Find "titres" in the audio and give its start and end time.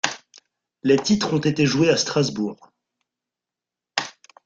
0.97-1.31